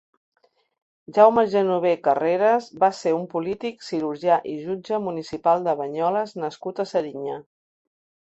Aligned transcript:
Jaume 1.15 1.41
Genover 1.49 1.91
Carreras 2.07 2.69
va 2.83 2.89
ser 2.99 3.13
un 3.17 3.27
polític, 3.33 3.85
cirurgià 3.89 4.39
i 4.53 4.55
jutge 4.63 4.99
municipal 5.09 5.67
de 5.69 5.77
Banyoles 5.83 6.35
nascut 6.45 6.83
a 6.83 6.87
Serinyà. 6.95 7.37